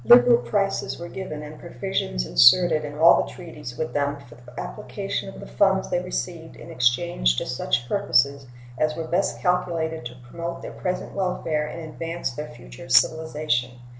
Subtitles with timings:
[0.03, 4.59] Liberal prices were given and provisions inserted in all the treaties with them for the
[4.59, 8.47] application of the funds they received in exchange to such purposes
[8.79, 13.69] as were best calculated to promote their present welfare and advance their future civilization.